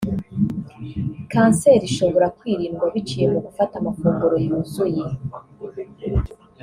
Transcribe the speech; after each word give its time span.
Kanseri 1.31 1.83
ishobora 1.89 2.27
kwirindwa 2.37 2.85
biciye 2.93 3.25
mu 3.33 3.39
gufata 3.45 3.73
amafunguro 3.77 4.35
yuzuye 4.45 5.03